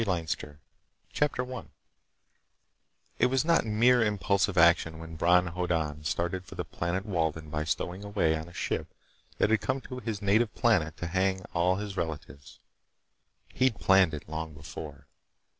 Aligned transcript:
Illustrated 0.03 0.57
by 1.13 1.27
Freas 1.29 1.63
I 1.63 1.67
It 3.19 3.25
was 3.27 3.45
not 3.45 3.67
mere 3.67 4.01
impulsive 4.03 4.57
action 4.57 4.97
when 4.97 5.15
Bron 5.15 5.49
Hoddan 5.53 6.05
started 6.05 6.43
for 6.43 6.55
the 6.55 6.65
planet 6.65 7.05
Walden 7.05 7.51
by 7.51 7.63
stowing 7.65 8.03
away 8.03 8.35
on 8.35 8.49
a 8.49 8.51
ship 8.51 8.95
that 9.37 9.51
had 9.51 9.61
come 9.61 9.79
to 9.81 9.99
his 9.99 10.19
native 10.19 10.55
planet 10.55 10.97
to 10.97 11.05
hang 11.05 11.41
all 11.53 11.75
his 11.75 11.97
relatives. 11.97 12.57
He'd 13.53 13.79
planned 13.79 14.15
it 14.15 14.27
long 14.27 14.55
before. 14.55 15.05